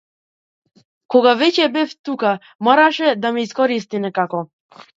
Кога 1.15 1.33
веќе 1.41 1.67
бев 1.75 1.93
тука 2.09 2.33
мораше 2.69 3.15
да 3.27 3.35
ме 3.37 3.47
искористи 3.49 4.05
некако. 4.11 4.45